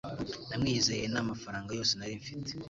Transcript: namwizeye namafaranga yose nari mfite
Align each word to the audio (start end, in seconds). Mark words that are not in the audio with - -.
namwizeye 0.49 1.05
namafaranga 1.07 1.71
yose 1.77 1.93
nari 1.95 2.15
mfite 2.21 2.51